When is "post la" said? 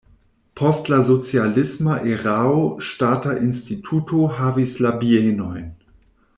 0.59-0.97